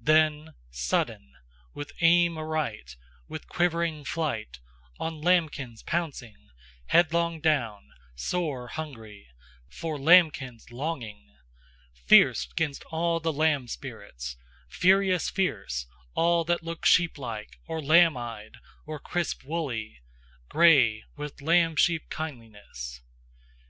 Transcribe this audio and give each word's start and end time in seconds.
Then, 0.00 0.54
Sudden, 0.70 1.34
With 1.74 1.92
aim 2.00 2.38
aright, 2.38 2.96
With 3.28 3.48
quivering 3.50 4.06
flight, 4.06 4.58
On 4.98 5.20
LAMBKINS 5.20 5.82
pouncing, 5.84 6.48
Headlong 6.86 7.42
down, 7.42 7.90
sore 8.14 8.68
hungry, 8.68 9.26
For 9.68 9.98
lambkins 9.98 10.70
longing, 10.70 11.36
Fierce 11.92 12.46
'gainst 12.46 12.82
all 12.84 13.20
lamb 13.20 13.68
spirits, 13.68 14.38
Furious 14.70 15.28
fierce 15.28 15.84
'gainst 15.84 16.08
all 16.14 16.44
that 16.44 16.62
look 16.62 16.86
Sheeplike, 16.86 17.58
or 17.66 17.82
lambeyed, 17.82 18.54
or 18.86 18.98
crisp 18.98 19.44
woolly, 19.44 20.00
Grey, 20.48 21.04
with 21.14 21.42
lambsheep 21.42 22.08
kindliness! 22.08 23.02